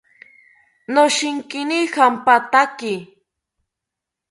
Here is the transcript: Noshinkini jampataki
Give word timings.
Noshinkini 0.93 1.77
jampataki 1.93 2.93